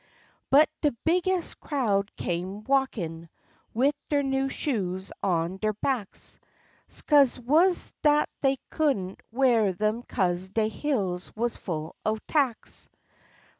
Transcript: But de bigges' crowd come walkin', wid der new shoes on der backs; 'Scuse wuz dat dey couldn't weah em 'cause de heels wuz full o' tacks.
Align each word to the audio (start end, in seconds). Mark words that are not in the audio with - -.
But 0.49 0.67
de 0.81 0.93
bigges' 1.05 1.53
crowd 1.53 2.11
come 2.17 2.63
walkin', 2.63 3.29
wid 3.71 3.93
der 4.09 4.23
new 4.23 4.49
shoes 4.49 5.11
on 5.21 5.57
der 5.57 5.73
backs; 5.73 6.39
'Scuse 6.87 7.37
wuz 7.39 7.93
dat 8.01 8.27
dey 8.41 8.57
couldn't 8.71 9.19
weah 9.31 9.75
em 9.79 10.01
'cause 10.01 10.49
de 10.49 10.69
heels 10.69 11.31
wuz 11.35 11.49
full 11.55 11.95
o' 12.03 12.17
tacks. 12.27 12.89